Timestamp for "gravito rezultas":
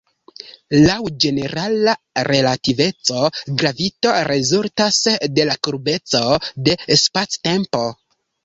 3.61-4.99